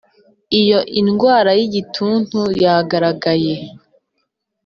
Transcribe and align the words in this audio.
Iyo 0.61 0.79
indwara 0.99 1.49
y 1.59 1.61
igituntu 1.67 2.39
yagaragaye 2.63 3.55